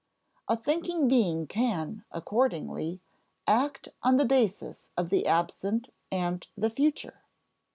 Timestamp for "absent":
5.27-5.93